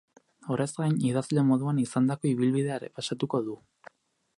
[0.53, 3.63] Horrez gain, idazle moduan izandako ibilbidea errepasatuko du.